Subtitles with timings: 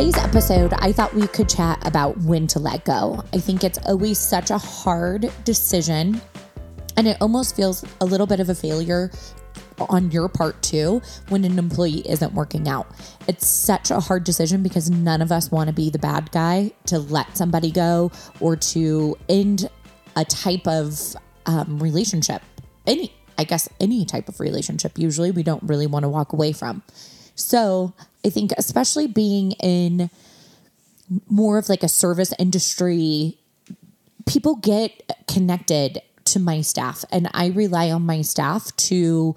[0.00, 3.22] today's episode, I thought we could chat about when to let go.
[3.34, 6.22] I think it's always such a hard decision,
[6.96, 9.10] and it almost feels a little bit of a failure
[9.90, 12.86] on your part too when an employee isn't working out.
[13.28, 16.72] It's such a hard decision because none of us want to be the bad guy
[16.86, 19.68] to let somebody go or to end
[20.16, 20.98] a type of
[21.44, 22.40] um, relationship.
[22.86, 24.98] Any, I guess, any type of relationship.
[24.98, 26.82] Usually, we don't really want to walk away from.
[27.34, 27.94] So,
[28.24, 30.10] I think, especially being in
[31.28, 33.38] more of like a service industry,
[34.26, 39.34] people get connected to my staff, and I rely on my staff to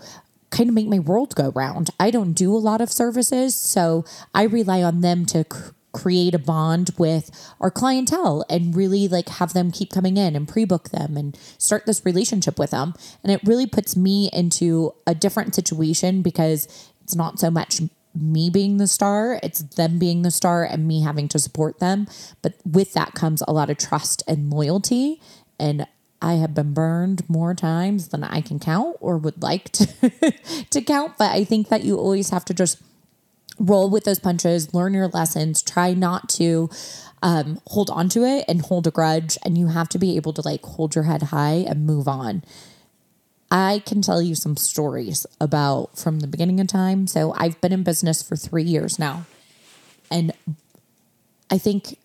[0.52, 1.90] kind of make my world go round.
[2.00, 4.06] I don't do a lot of services, so
[4.36, 5.46] I rely on them to
[5.94, 7.30] create a bond with
[7.62, 11.86] our clientele and really like have them keep coming in and pre-book them and start
[11.86, 12.94] this relationship with them.
[13.24, 16.68] And it really puts me into a different situation because
[17.04, 17.82] it's not so much
[18.16, 22.08] me being the star, it's them being the star and me having to support them.
[22.42, 25.20] But with that comes a lot of trust and loyalty.
[25.60, 25.88] And
[26.22, 30.34] I have been burned more times than I can count or would like to,
[30.70, 31.18] to count.
[31.18, 32.82] But I think that you always have to just
[33.60, 36.70] roll with those punches, learn your lessons, try not to
[37.22, 39.38] um, hold on to it and hold a grudge.
[39.44, 42.44] And you have to be able to like hold your head high and move on.
[43.54, 47.06] I can tell you some stories about from the beginning of time.
[47.06, 49.28] So I've been in business for three years now.
[50.10, 50.34] And
[51.52, 52.00] I think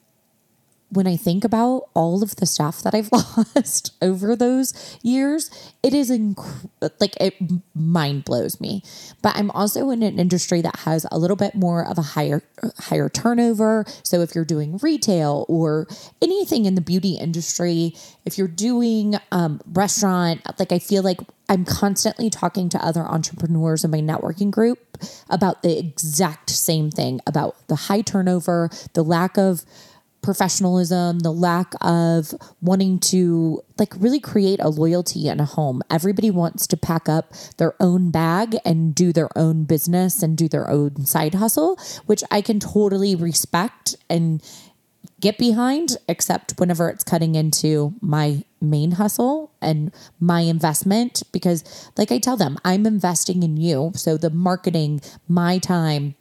[0.91, 3.12] when I think about all of the staff that I've
[3.56, 5.50] lost over those years,
[5.83, 7.34] it is inc- like it
[7.75, 8.83] mind blows me.
[9.22, 12.42] But I'm also in an industry that has a little bit more of a higher
[12.78, 13.84] higher turnover.
[14.03, 15.86] So if you're doing retail or
[16.22, 17.94] anything in the beauty industry,
[18.25, 23.84] if you're doing um, restaurant, like I feel like I'm constantly talking to other entrepreneurs
[23.84, 24.98] in my networking group
[25.31, 29.65] about the exact same thing about the high turnover, the lack of
[30.28, 35.81] professionalism, the lack of wanting to like really create a loyalty in a home.
[35.91, 40.47] Everybody wants to pack up their own bag and do their own business and do
[40.47, 44.43] their own side hustle, which I can totally respect and
[45.19, 51.22] get behind, except whenever it's cutting into my main hustle and my investment.
[51.33, 53.93] Because, like I tell them, I'm investing in you.
[53.94, 56.17] So the marketing, my time,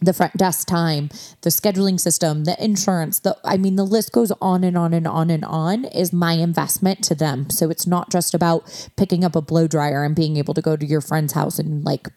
[0.00, 1.08] the front desk time,
[1.42, 5.06] the scheduling system, the insurance, the I mean the list goes on and on and
[5.06, 7.50] on and on is my investment to them.
[7.50, 10.76] So it's not just about picking up a blow dryer and being able to go
[10.76, 12.08] to your friend's house and like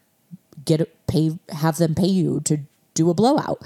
[0.64, 2.58] get pay have them pay you to
[2.94, 3.60] do a blowout.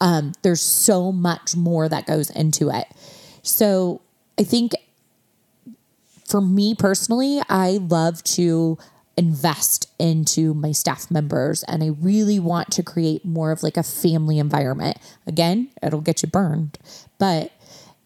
[0.00, 2.86] Um, there's so much more that goes into it.
[3.42, 4.00] So
[4.38, 4.72] I think
[6.26, 8.78] for me personally, I love to
[9.16, 13.82] invest into my staff members and I really want to create more of like a
[13.82, 14.98] family environment.
[15.26, 16.78] Again, it'll get you burned,
[17.18, 17.52] but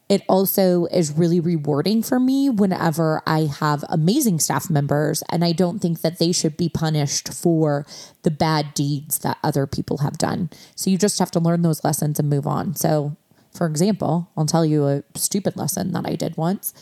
[0.08, 5.52] it also is really rewarding for me whenever I have amazing staff members and I
[5.52, 7.84] don't think that they should be punished for
[8.22, 10.50] the bad deeds that other people have done.
[10.76, 12.76] So you just have to learn those lessons and move on.
[12.76, 13.16] So,
[13.52, 16.72] for example, I'll tell you a stupid lesson that I did once.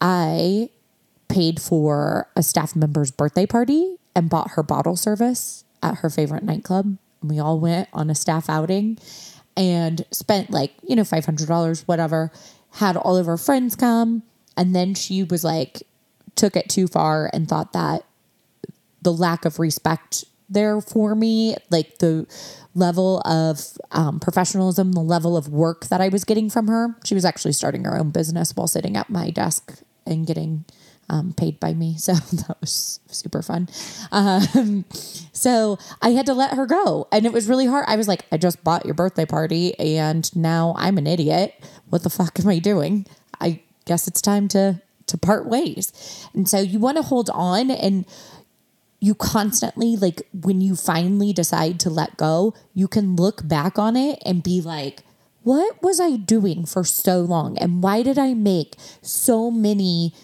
[0.00, 0.70] I
[1.28, 6.44] paid for a staff member's birthday party and bought her bottle service at her favorite
[6.44, 6.96] nightclub.
[7.20, 8.98] And we all went on a staff outing
[9.56, 12.32] and spent like, you know, $500, whatever,
[12.72, 14.22] had all of her friends come.
[14.56, 15.82] And then she was like,
[16.36, 18.04] took it too far and thought that
[19.02, 22.26] the lack of respect there for me, like the
[22.74, 26.96] level of um, professionalism, the level of work that I was getting from her.
[27.04, 30.64] She was actually starting her own business while sitting at my desk and getting
[31.08, 31.96] um, paid by me.
[32.04, 33.68] So that was super fun.
[34.12, 34.84] Um,
[35.32, 37.08] so I had to let her go.
[37.10, 37.86] And it was really hard.
[37.88, 41.54] I was like, I just bought your birthday party and now I'm an idiot.
[41.88, 43.06] What the fuck am I doing?
[43.40, 46.28] I guess it's time to to part ways.
[46.34, 48.06] And so you want to hold on and
[49.00, 53.96] you constantly like when you finally decide to let go, you can look back on
[53.96, 55.02] it and be like,
[55.42, 57.58] what was I doing for so long?
[57.58, 60.14] And why did I make so many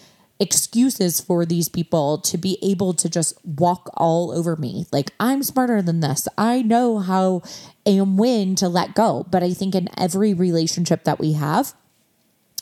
[0.41, 4.87] excuses for these people to be able to just walk all over me.
[4.91, 6.27] Like, I'm smarter than this.
[6.35, 7.43] I know how
[7.85, 9.27] and when to let go.
[9.29, 11.73] But I think in every relationship that we have,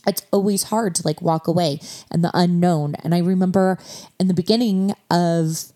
[0.05, 1.79] it's always hard to like walk away
[2.11, 2.95] and the unknown.
[2.95, 3.79] And I remember
[4.19, 5.71] in the beginning of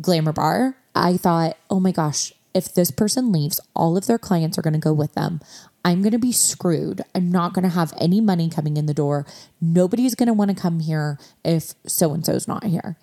[0.00, 4.58] Glamour Bar, I thought, oh my gosh, if this person leaves, all of their clients
[4.58, 5.40] are going to go with them.
[5.84, 7.02] I'm going to be screwed.
[7.14, 9.26] I'm not going to have any money coming in the door.
[9.60, 12.96] Nobody's going to want to come here if so and so's not here.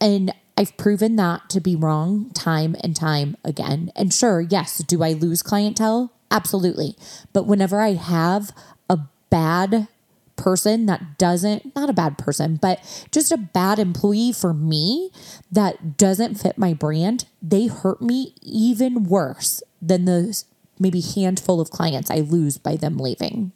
[0.00, 3.90] And I've proven that to be wrong time and time again.
[3.96, 6.12] And sure, yes, do I lose clientele?
[6.30, 6.96] Absolutely.
[7.32, 8.52] But whenever I have
[8.88, 8.98] a
[9.30, 9.88] bad
[10.36, 15.10] person that doesn't, not a bad person, but just a bad employee for me
[15.50, 20.42] that doesn't fit my brand, they hurt me even worse than the
[20.78, 23.52] maybe handful of clients I lose by them leaving.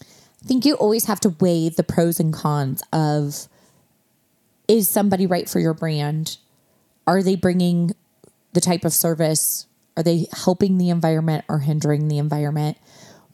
[0.00, 3.48] I think you always have to weigh the pros and cons of
[4.68, 6.38] is somebody right for your brand?
[7.06, 7.92] Are they bringing
[8.52, 9.66] the type of service?
[9.96, 12.78] Are they helping the environment or hindering the environment?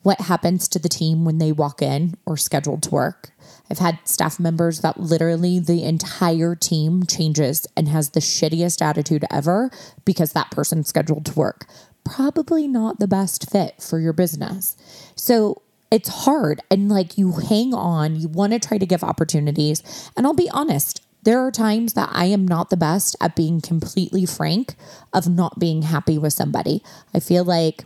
[0.03, 3.31] What happens to the team when they walk in or scheduled to work?
[3.71, 9.25] I've had staff members that literally the entire team changes and has the shittiest attitude
[9.31, 9.71] ever
[10.05, 11.67] because that person's scheduled to work.
[12.05, 14.77] Probably not the best fit for your business.
[15.15, 19.83] So it's hard and like you hang on, you want to try to give opportunities.
[20.17, 23.61] And I'll be honest, there are times that I am not the best at being
[23.61, 24.75] completely frank
[25.13, 26.83] of not being happy with somebody.
[27.13, 27.85] I feel like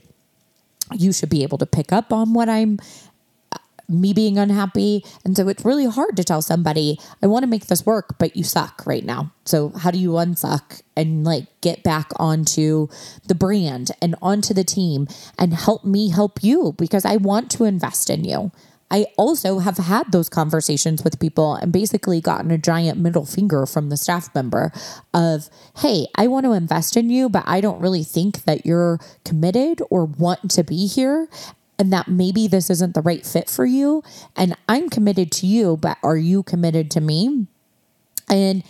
[0.96, 2.78] you should be able to pick up on what I'm
[3.52, 3.58] uh,
[3.88, 5.04] me being unhappy.
[5.24, 8.36] And so it's really hard to tell somebody, I want to make this work, but
[8.36, 9.32] you suck right now.
[9.44, 12.88] So how do you unsuck and like get back onto
[13.26, 15.08] the brand and onto the team
[15.38, 18.52] and help me help you because I want to invest in you.
[18.92, 23.64] I also have had those conversations with people and basically gotten a giant middle finger
[23.64, 24.70] from the staff member
[25.14, 25.48] of,
[25.78, 29.80] hey, I want to invest in you, but I don't really think that you're committed
[29.88, 31.26] or want to be here
[31.78, 34.02] and that maybe this isn't the right fit for you.
[34.36, 37.46] And I'm committed to you, but are you committed to me?
[38.28, 38.62] And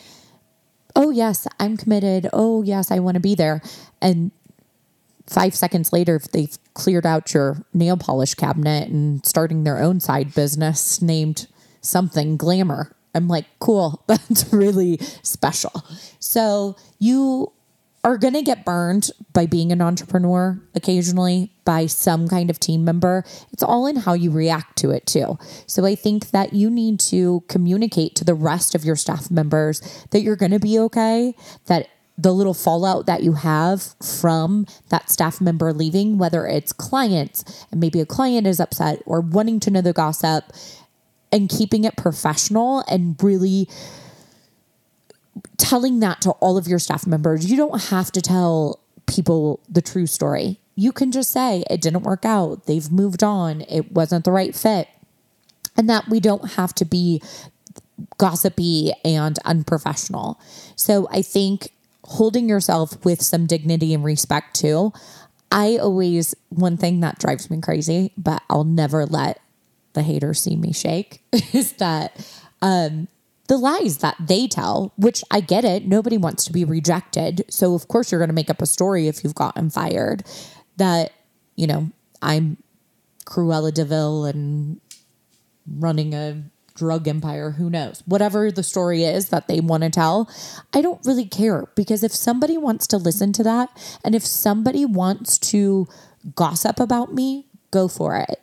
[0.94, 2.28] oh, yes, I'm committed.
[2.32, 3.60] Oh, yes, I want to be there.
[4.00, 4.30] And
[5.26, 10.00] five seconds later, if they've cleared out your nail polish cabinet and starting their own
[10.00, 11.46] side business named
[11.80, 15.84] something glamour, I'm like, cool, that's really special.
[16.18, 17.52] So you
[18.04, 22.84] are going to get burned by being an entrepreneur occasionally by some kind of team
[22.84, 23.24] member.
[23.52, 25.38] It's all in how you react to it, too.
[25.66, 29.80] So I think that you need to communicate to the rest of your staff members
[30.10, 31.36] that you're going to be okay,
[31.66, 31.88] that
[32.22, 37.80] the little fallout that you have from that staff member leaving, whether it's clients and
[37.80, 40.44] maybe a client is upset or wanting to know the gossip
[41.32, 43.68] and keeping it professional and really
[45.56, 47.50] telling that to all of your staff members.
[47.50, 50.60] You don't have to tell people the true story.
[50.76, 52.66] You can just say it didn't work out.
[52.66, 53.62] They've moved on.
[53.62, 54.88] It wasn't the right fit.
[55.76, 57.22] And that we don't have to be
[58.18, 60.40] gossipy and unprofessional.
[60.76, 61.71] So I think
[62.04, 64.92] holding yourself with some dignity and respect too.
[65.50, 69.40] I always, one thing that drives me crazy, but I'll never let
[69.92, 71.22] the haters see me shake,
[71.52, 72.26] is that
[72.62, 73.08] um,
[73.48, 75.86] the lies that they tell, which I get it.
[75.86, 77.44] Nobody wants to be rejected.
[77.50, 80.24] So, of course, you're going to make up a story if you've gotten fired
[80.78, 81.12] that,
[81.56, 81.90] you know,
[82.22, 82.56] I'm
[83.26, 84.80] Cruella de Vil and
[85.66, 86.42] running a
[86.74, 88.02] drug empire, who knows?
[88.06, 90.30] Whatever the story is that they want to tell,
[90.72, 93.70] I don't really care because if somebody wants to listen to that
[94.04, 95.86] and if somebody wants to
[96.34, 98.40] gossip about me, go for it.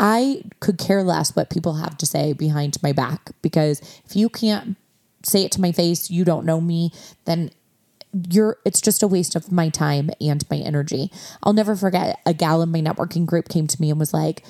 [0.00, 4.28] I could care less what people have to say behind my back because if you
[4.28, 4.76] can't
[5.24, 6.90] say it to my face, you don't know me,
[7.24, 7.50] then
[8.28, 11.10] you're it's just a waste of my time and my energy.
[11.42, 14.44] I'll never forget a gal in my networking group came to me and was like,
[14.44, 14.48] "Oh,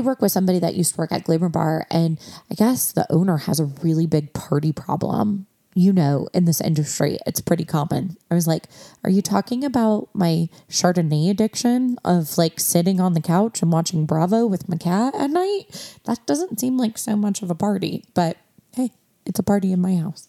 [0.00, 2.18] I work with somebody that used to work at Glamour Bar, and
[2.50, 7.18] I guess the owner has a really big party problem you know, in this industry,
[7.26, 8.16] it's pretty common.
[8.28, 8.64] I was like,
[9.04, 14.04] Are you talking about my Chardonnay addiction of like sitting on the couch and watching
[14.04, 15.98] Bravo with my cat at night?
[16.04, 18.36] That doesn't seem like so much of a party, but
[18.74, 18.90] hey,
[19.24, 20.26] it's a party in my house.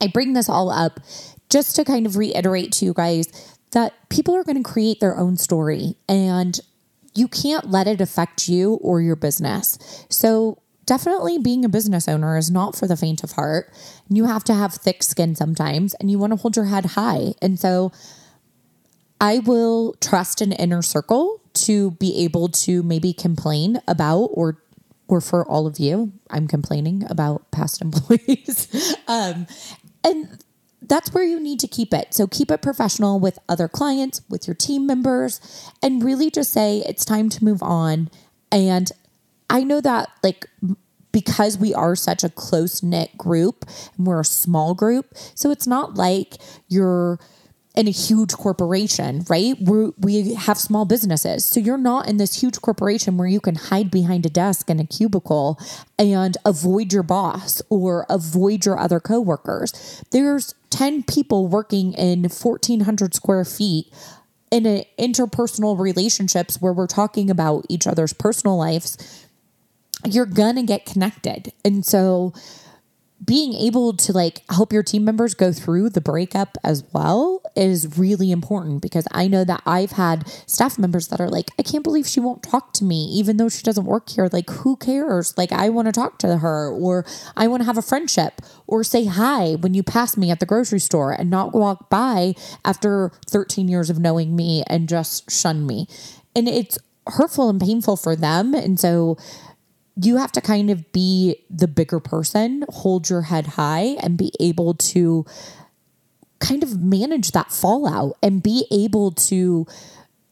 [0.00, 1.00] I bring this all up
[1.50, 5.16] just to kind of reiterate to you guys that people are going to create their
[5.18, 6.60] own story and
[7.14, 9.78] you can't let it affect you or your business.
[10.08, 13.72] So definitely being a business owner is not for the faint of heart.
[14.08, 17.34] You have to have thick skin sometimes and you want to hold your head high.
[17.42, 17.92] And so
[19.20, 24.62] I will trust an inner circle to be able to maybe complain about or
[25.08, 28.94] or for all of you, I'm complaining about past employees.
[29.08, 29.46] um,
[30.04, 30.44] and
[30.82, 32.14] that's where you need to keep it.
[32.14, 35.40] So keep it professional with other clients, with your team members,
[35.82, 38.10] and really just say it's time to move on.
[38.52, 38.90] And
[39.50, 40.46] I know that like
[41.10, 43.64] because we are such a close knit group
[43.96, 46.36] and we're a small group, so it's not like
[46.68, 47.18] you're
[47.78, 49.54] in a huge corporation, right?
[49.60, 51.44] we we have small businesses.
[51.44, 54.80] So you're not in this huge corporation where you can hide behind a desk in
[54.80, 55.60] a cubicle
[55.96, 60.02] and avoid your boss or avoid your other coworkers.
[60.10, 63.86] There's 10 people working in 1400 square feet
[64.50, 64.64] in
[64.98, 69.24] interpersonal relationships where we're talking about each other's personal lives.
[70.04, 71.52] You're going to get connected.
[71.64, 72.32] And so
[73.28, 77.98] being able to like help your team members go through the breakup as well is
[77.98, 81.84] really important because I know that I've had staff members that are like, I can't
[81.84, 84.30] believe she won't talk to me, even though she doesn't work here.
[84.32, 85.36] Like, who cares?
[85.36, 87.04] Like, I want to talk to her, or
[87.36, 90.46] I want to have a friendship, or say hi when you pass me at the
[90.46, 95.66] grocery store and not walk by after 13 years of knowing me and just shun
[95.66, 95.86] me.
[96.34, 98.54] And it's hurtful and painful for them.
[98.54, 99.18] And so,
[100.00, 104.32] you have to kind of be the bigger person, hold your head high, and be
[104.38, 105.26] able to
[106.38, 109.66] kind of manage that fallout and be able to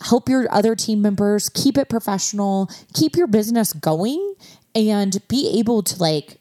[0.00, 4.34] help your other team members keep it professional, keep your business going,
[4.74, 6.38] and be able to like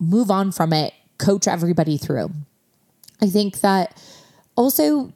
[0.00, 2.30] move on from it, coach everybody through.
[3.22, 3.96] I think that
[4.56, 5.12] also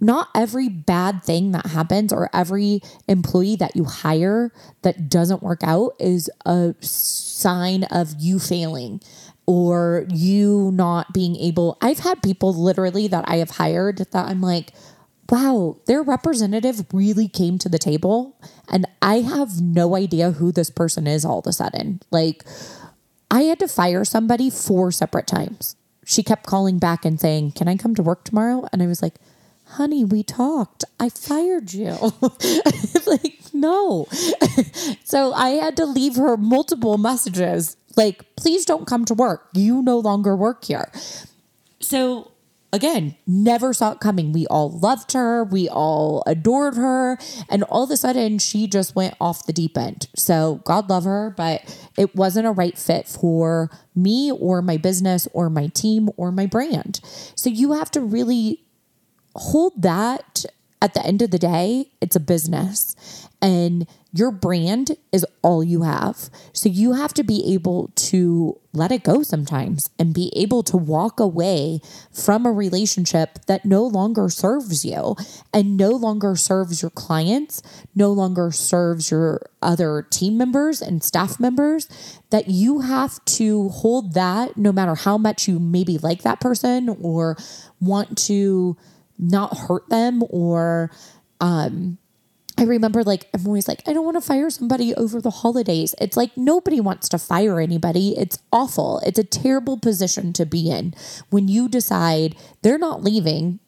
[0.00, 4.52] not every bad thing that happens or every employee that you hire
[4.82, 9.00] that doesn't work out is a sign of you failing
[9.46, 11.76] or you not being able.
[11.80, 14.72] I've had people literally that I have hired that I'm like,
[15.28, 18.36] wow, their representative really came to the table
[18.68, 22.00] and I have no idea who this person is all of a sudden.
[22.10, 22.44] Like,
[23.30, 25.76] I had to fire somebody four separate times.
[26.04, 28.66] She kept calling back and saying, Can I come to work tomorrow?
[28.72, 29.14] And I was like,
[29.72, 30.84] honey, we talked.
[30.98, 31.96] I fired you.
[33.06, 34.06] like, no.
[35.04, 39.48] so I had to leave her multiple messages like, please don't come to work.
[39.52, 40.90] You no longer work here.
[41.80, 42.30] So
[42.72, 44.32] again, never saw it coming.
[44.32, 48.94] We all loved her, we all adored her, and all of a sudden she just
[48.94, 50.08] went off the deep end.
[50.16, 51.62] So God love her, but
[51.96, 56.46] it wasn't a right fit for me or my business or my team or my
[56.46, 57.00] brand.
[57.34, 58.62] So you have to really
[59.40, 60.44] hold that
[60.82, 65.82] at the end of the day, it's a business and your brand is all you
[65.82, 66.30] have.
[66.52, 70.76] So you have to be able to let it go sometimes and be able to
[70.76, 71.80] walk away
[72.12, 75.16] from a relationship that no longer serves you
[75.54, 77.62] and no longer serves your clients,
[77.94, 81.88] no longer serves your other team members and staff members.
[82.30, 86.96] That you have to hold that no matter how much you maybe like that person
[87.00, 87.36] or
[87.80, 88.76] want to
[89.20, 90.90] not hurt them or
[91.40, 91.98] um
[92.58, 95.94] I remember like I'm always like I don't want to fire somebody over the holidays.
[95.98, 98.14] It's like nobody wants to fire anybody.
[98.18, 99.00] It's awful.
[99.04, 100.94] It's a terrible position to be in
[101.30, 103.60] when you decide they're not leaving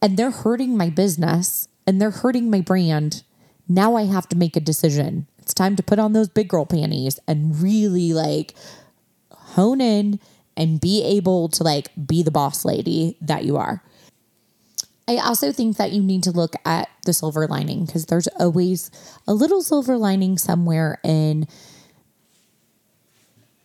[0.00, 3.22] and they're hurting my business and they're hurting my brand.
[3.68, 5.26] Now I have to make a decision.
[5.38, 8.54] It's time to put on those big girl panties and really like
[9.30, 10.20] hone in
[10.56, 13.82] and be able to like be the boss lady that you are.
[15.18, 18.90] I also think that you need to look at the silver lining because there's always
[19.26, 21.46] a little silver lining somewhere in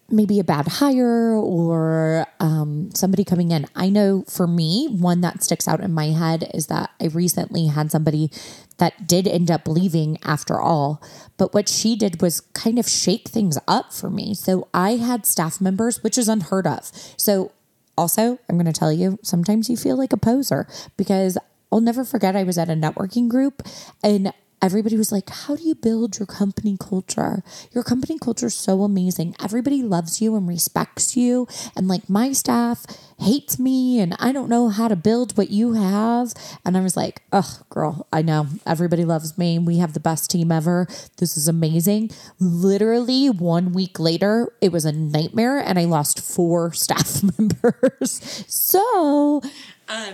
[0.10, 3.66] maybe a bad hire or um, somebody coming in.
[3.76, 7.68] I know for me, one that sticks out in my head is that I recently
[7.68, 8.32] had somebody
[8.78, 11.02] that did end up leaving after all.
[11.38, 14.34] But what she did was kind of shake things up for me.
[14.34, 16.90] So I had staff members, which is unheard of.
[17.18, 17.52] So
[17.98, 21.38] also, I'm going to tell you, sometimes you feel like a poser because
[21.72, 23.64] I'll never forget I was at a networking group
[24.04, 27.44] and everybody was like, How do you build your company culture?
[27.72, 29.36] Your company culture is so amazing.
[29.44, 31.48] Everybody loves you and respects you.
[31.76, 32.86] And like my staff
[33.20, 36.34] hates me and I don't know how to build what you have.
[36.66, 38.48] And I was like, Oh, girl, I know.
[38.66, 39.60] Everybody loves me.
[39.60, 40.88] We have the best team ever.
[41.18, 42.12] This is amazing.
[42.40, 48.46] Literally one week later, it was a nightmare and I lost four staff members.
[48.48, 49.42] so,
[49.90, 50.14] um,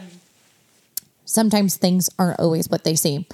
[1.26, 3.26] sometimes things aren't always what they seem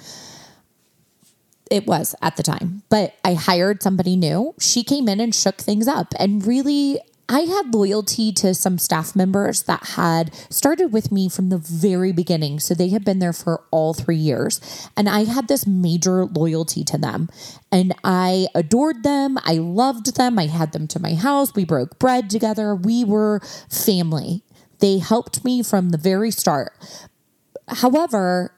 [1.70, 2.84] it was at the time.
[2.90, 4.56] But I hired somebody new.
[4.60, 7.00] She came in and shook things up and really
[7.32, 12.12] I had loyalty to some staff members that had started with me from the very
[12.12, 12.60] beginning.
[12.60, 14.90] So they had been there for all three years.
[14.98, 17.30] And I had this major loyalty to them.
[17.72, 19.38] And I adored them.
[19.44, 20.40] I loved them.
[20.40, 21.54] I had them to my house.
[21.54, 22.74] We broke bread together.
[22.74, 24.42] We were family.
[24.80, 26.74] They helped me from the very start.
[27.68, 28.56] However,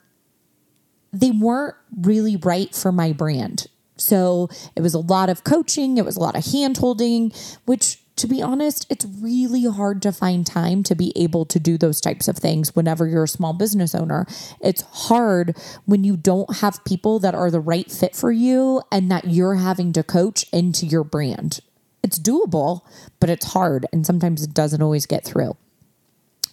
[1.14, 3.68] they weren't really right for my brand.
[3.98, 7.32] So it was a lot of coaching, it was a lot of hand holding,
[7.66, 11.78] which to be honest, it's really hard to find time to be able to do
[11.78, 14.28] those types of things whenever you're a small business owner.
[14.60, 19.10] It's hard when you don't have people that are the right fit for you and
[19.10, 21.62] that you're having to coach into your brand.
[22.04, 22.82] It's doable,
[23.20, 25.58] but it's hard and sometimes it doesn't always get through.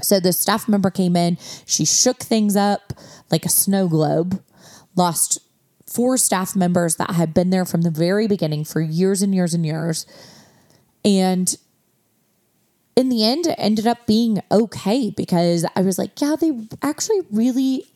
[0.00, 2.93] So the staff member came in, she shook things up
[3.31, 4.43] like a snow globe,
[4.99, 5.38] lost
[5.87, 9.55] four staff members that had been there from the very beginning for years and years
[9.55, 10.05] and years.
[11.05, 11.57] And
[12.95, 16.52] in the end, it ended up being okay because I was like, yeah, they
[16.83, 17.87] actually really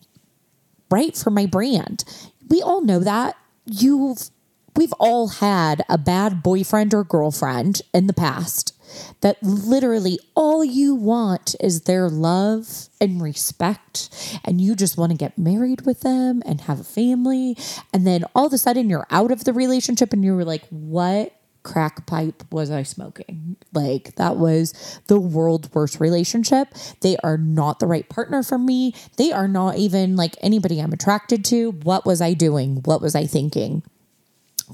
[0.90, 2.04] right for my brand.
[2.48, 3.36] We all know that.
[3.66, 4.30] You've
[4.74, 8.74] we've all had a bad boyfriend or girlfriend in the past
[9.20, 14.08] that literally all you want is their love and respect
[14.44, 17.56] and you just want to get married with them and have a family
[17.92, 20.66] and then all of a sudden you're out of the relationship and you were like
[20.70, 21.32] what
[21.62, 23.56] crack pipe was I smoking?
[23.72, 26.68] Like, that was the world's worst relationship.
[27.00, 28.94] They are not the right partner for me.
[29.16, 31.72] They are not even like anybody I'm attracted to.
[31.72, 32.82] What was I doing?
[32.84, 33.82] What was I thinking?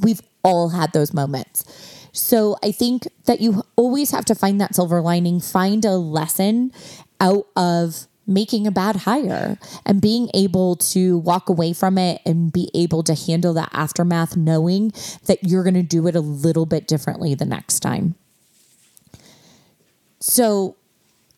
[0.00, 1.64] We've all had those moments.
[2.18, 6.72] So I think that you always have to find that silver lining, find a lesson
[7.20, 9.56] out of making a bad hire
[9.87, 14.37] and being able to walk away from it and be able to handle that aftermath,
[14.37, 14.92] knowing
[15.26, 18.16] that you're going to do it a little bit differently the next time.
[20.20, 20.76] So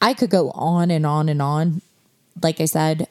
[0.01, 1.83] I could go on and on and on.
[2.43, 3.07] Like I said,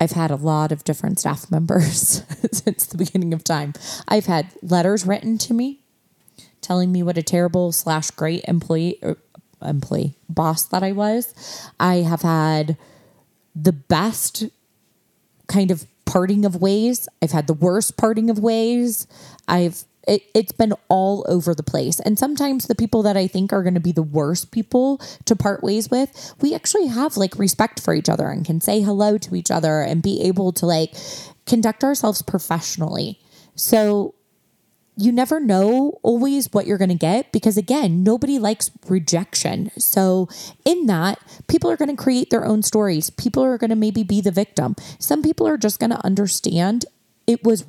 [0.00, 2.22] I've had a lot of different staff members
[2.52, 3.74] since the beginning of time.
[4.06, 5.79] I've had letters written to me
[6.60, 9.18] telling me what a terrible slash great employee er,
[9.62, 11.70] employee boss that I was.
[11.78, 12.76] I have had
[13.54, 14.46] the best
[15.48, 17.08] kind of parting of ways.
[17.22, 19.06] I've had the worst parting of ways.
[19.46, 22.00] I've it, it's been all over the place.
[22.00, 25.36] And sometimes the people that I think are going to be the worst people to
[25.36, 29.18] part ways with, we actually have like respect for each other and can say hello
[29.18, 30.94] to each other and be able to like
[31.46, 33.20] conduct ourselves professionally.
[33.54, 34.14] So
[35.00, 39.70] you never know always what you're going to get because again nobody likes rejection.
[39.78, 40.28] So
[40.64, 43.10] in that people are going to create their own stories.
[43.10, 44.76] People are going to maybe be the victim.
[44.98, 46.84] Some people are just going to understand
[47.26, 47.64] it was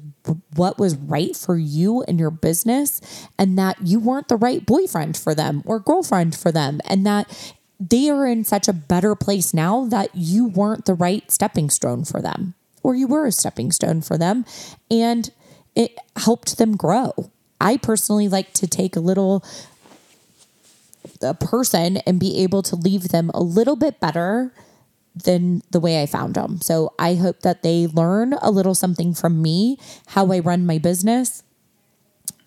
[0.56, 3.02] what was right for you and your business
[3.38, 7.54] and that you weren't the right boyfriend for them or girlfriend for them and that
[7.80, 12.06] they are in such a better place now that you weren't the right stepping stone
[12.06, 14.46] for them or you were a stepping stone for them.
[14.90, 15.30] And
[15.76, 17.14] it helped them grow.
[17.60, 19.44] I personally like to take a little
[21.22, 24.54] a person and be able to leave them a little bit better
[25.16, 26.60] than the way I found them.
[26.62, 30.78] So I hope that they learn a little something from me, how I run my
[30.78, 31.44] business.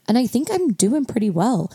[0.08, 1.72] And I think I'm doing pretty well.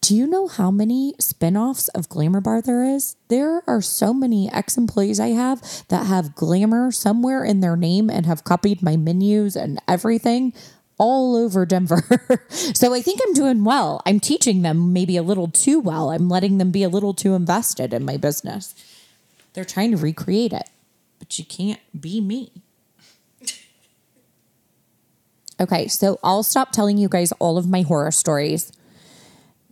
[0.00, 3.16] Do you know how many spin-offs of Glamour Bar there is?
[3.28, 8.24] There are so many ex-employees I have that have glamour somewhere in their name and
[8.24, 10.54] have copied my menus and everything
[11.00, 12.04] all over Denver.
[12.50, 14.02] so I think I'm doing well.
[14.04, 16.10] I'm teaching them maybe a little too well.
[16.10, 18.74] I'm letting them be a little too invested in my business.
[19.54, 20.68] They're trying to recreate it,
[21.18, 22.52] but you can't be me.
[25.58, 28.72] Okay, so I'll stop telling you guys all of my horror stories.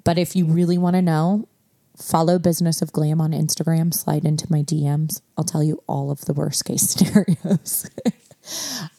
[0.04, 1.48] But if you really want to know,
[1.96, 5.22] follow Business of Glam on Instagram, slide into my DMs.
[5.38, 7.88] I'll tell you all of the worst case scenarios.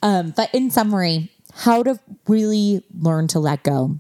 [0.02, 4.00] um, but in summary, how to really learn to let go.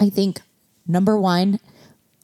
[0.00, 0.40] I think
[0.86, 1.60] number one,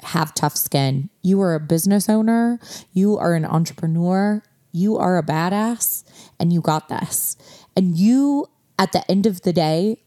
[0.02, 1.10] have tough skin.
[1.22, 2.58] You are a business owner,
[2.92, 6.04] you are an entrepreneur, you are a badass,
[6.40, 7.36] and you got this.
[7.76, 8.46] And you,
[8.78, 9.98] at the end of the day,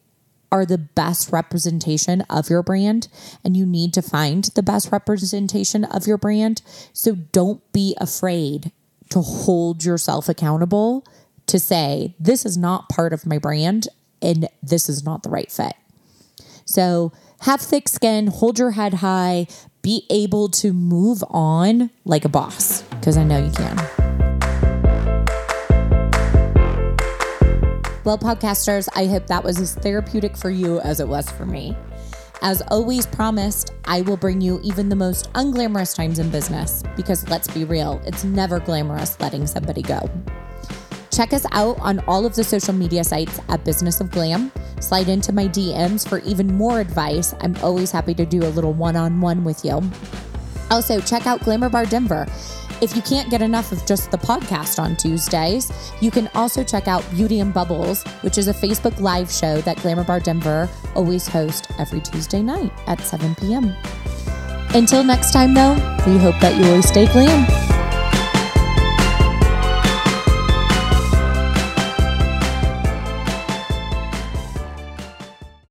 [0.52, 3.08] are the best representation of your brand,
[3.44, 6.62] and you need to find the best representation of your brand.
[6.94, 8.72] So don't be afraid
[9.10, 11.06] to hold yourself accountable
[11.48, 13.88] to say, This is not part of my brand,
[14.22, 15.74] and this is not the right fit.
[16.66, 19.48] So have thick skin, hold your head high,
[19.82, 23.76] be able to move on like a boss, because I know you can.
[28.04, 31.76] Well, podcasters, I hope that was as therapeutic for you as it was for me.
[32.42, 37.28] As always promised, I will bring you even the most unglamorous times in business because
[37.30, 40.08] let's be real, it's never glamorous letting somebody go.
[41.16, 44.52] Check us out on all of the social media sites at Business of Glam.
[44.82, 47.34] Slide into my DMs for even more advice.
[47.40, 49.82] I'm always happy to do a little one on one with you.
[50.70, 52.26] Also, check out Glamour Bar Denver.
[52.82, 56.90] If you can't get enough of just the podcast on Tuesdays, you can also check
[56.90, 61.30] out Beauty and Bubbles, which is a Facebook live show that Glamour Bar Denver always
[61.30, 63.74] hosts every Tuesday night at 7 p.m.
[64.74, 65.76] Until next time, though,
[66.06, 67.65] we hope that you always stay glam.